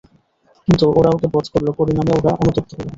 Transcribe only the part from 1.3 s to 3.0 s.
বধ করল, পরিণামে ওরা অনুতপ্ত হল।